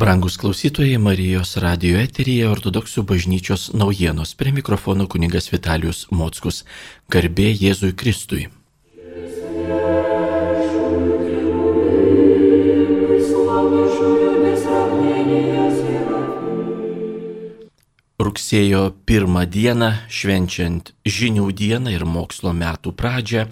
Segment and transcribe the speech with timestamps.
[0.00, 4.30] Brangus klausytojai Marijos radio eteryje ortodoksų bažnyčios naujienos.
[4.32, 6.62] Prie mikrofono kuningas Vitalius Mockus.
[7.12, 8.46] Garbė Jėzui Kristui.
[18.24, 23.50] Rugsėjo pirmą dieną, švenčiant žinių dieną ir mokslo metų pradžią,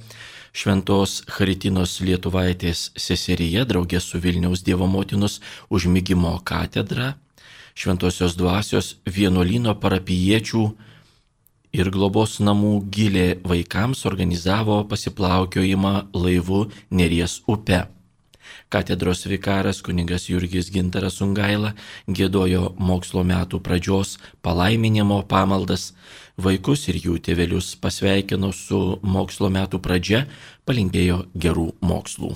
[0.53, 5.41] Šventos Haritinos Lietuvaitės seseryje draugė su Vilniaus Dievo motinos
[5.71, 7.17] užmygimo katedra,
[7.79, 10.63] Šventosios dvasios vienuolino parapiečių
[11.79, 17.85] ir globos namų gilė vaikams organizavo pasiplaukiojimą laivu Neries upe.
[18.69, 21.75] Katedros vikaras kunigas Jurgis Gintaras Ungaila
[22.09, 25.93] gėdojo mokslo metų pradžios palaiminimo pamaldas,
[26.39, 30.21] Vaikus ir jų tėvelius pasveikino su mokslo metų pradžia,
[30.71, 32.31] palinkėjo gerų mokslų.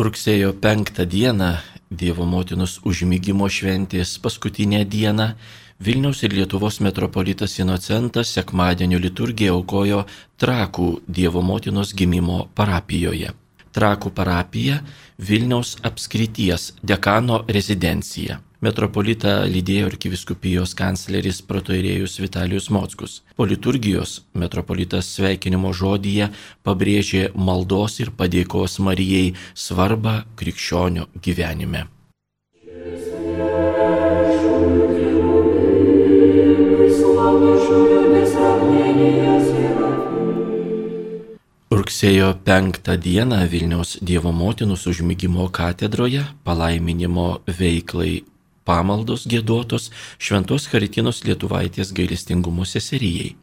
[0.00, 1.50] Rugsėjo penktą dieną
[1.90, 5.32] Dievo motinos užmygimo šventės paskutinę dieną
[5.80, 10.02] Vilniaus ir Lietuvos metropolitas Inocentas sekmadienio liturgiją aukojo
[10.36, 13.30] Trakų Dievo motinos gimimo parapijoje.
[13.72, 14.82] Trakų parapija
[15.16, 18.36] Vilniaus apskrities dekano rezidencija.
[18.60, 23.14] Metropolitą lydėjo arkiviskupijos kancleris protoirėjus Vitalijus Mockus.
[23.36, 26.28] Po liturgijos metropolitas sveikinimo žodyje
[26.60, 31.86] pabrėžė maldos ir padėkos Marijai svarbą krikščionio gyvenime.
[41.70, 47.26] Rugsėjo 5 dieną Vilniaus Dievo motinos užmygimo katedroje palaiminimo
[47.58, 48.22] veiklai
[48.64, 53.34] pamaldos gėdotos Šventos Haritinos Lietuvaitės gailestingumo seserijai.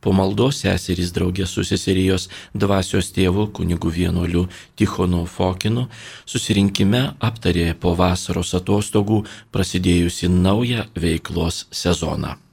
[0.00, 4.46] Po maldos seserys draugė su seserijos dvasios tėvu kunigu vienuoliu
[4.78, 5.88] Tichonu Fokinu
[6.24, 12.45] susirinkime aptarė po vasaros atostogų prasidėjusi naują veiklos sezoną.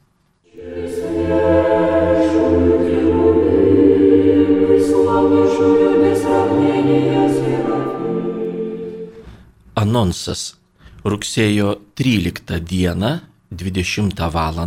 [9.76, 10.56] Anonsas.
[11.04, 13.20] Rugsėjo 13 dieną
[13.52, 14.62] 20 val.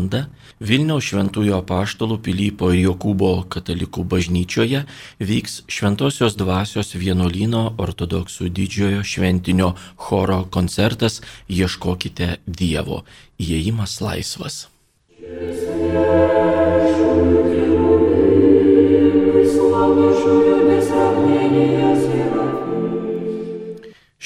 [0.61, 4.85] Vilniaus Šventųjų apaštalų Pilypo ir Jokūbo katalikų bažnyčioje
[5.21, 13.05] vyks Šventosios dvasios vienuolino ortodoksų didžiojo šventinio choro koncertas Ieškokite Dievo.
[13.41, 14.67] Įėjimas laisvas.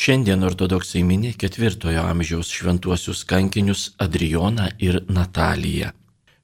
[0.00, 5.90] Šiandien ortodoksai mini ketvirtojo amžiaus šventuosius kankinius Adrijoną ir Nataliją.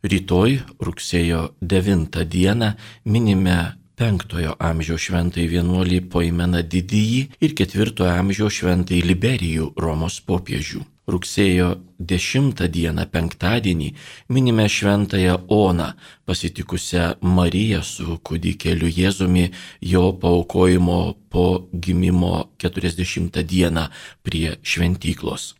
[0.04, 1.40] Rytoj, rugsėjo
[1.74, 2.68] 9 dieną,
[3.04, 3.56] minime
[3.96, 11.68] penktojo amžiaus šventai vienuolį Poimeną didįjį ir ketvirtojo amžiaus šventai Liberijų Romos popiežių rugsėjo
[12.00, 13.92] 10 dieną penktadienį
[14.28, 15.92] minime šventąją Oną,
[16.26, 19.50] pasitikusią Mariją su kūdikėliu Jėzumi
[19.80, 23.86] jo paukojimo po gimimo 40 dieną
[24.22, 25.54] prie šventyklos.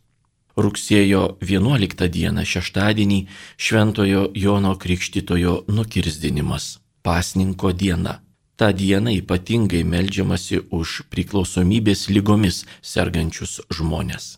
[0.57, 3.19] Rugsėjo 11 dieną šeštadienį
[3.57, 8.19] šventojo Jono Krikštitojo nukirzdinimas- pasninko diena.
[8.57, 14.37] Ta diena ypatingai melžiamasi už priklausomybės lygomis sergančius žmonės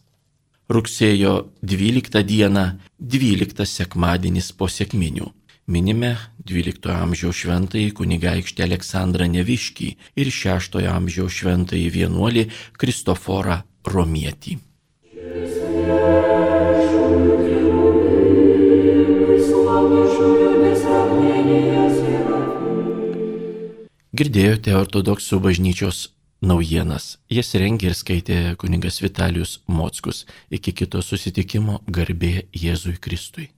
[0.70, 2.66] rugsėjo 12 dieną,
[3.00, 5.32] 12 sekmadienis po sėkminių.
[5.70, 6.16] Minime
[6.50, 12.48] 12 amžiaus šventąjį kunigaikštį Aleksandrą Neviškį ir 6 amžiaus šventąjį vienuolį
[12.78, 14.58] Kristoforą Romietį.
[24.20, 26.10] Girdėjote ortodoksų bažnyčios
[26.42, 27.18] naujienas.
[27.30, 30.26] Jas rengė ir skaitė kuningas Vitalijus Mockus.
[30.50, 33.50] Iki kito susitikimo garbė Jėzui Kristui.